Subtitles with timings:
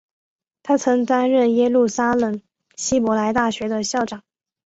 [0.63, 2.41] 他曾担任耶路撒冷
[2.75, 4.23] 希伯来大学的校长。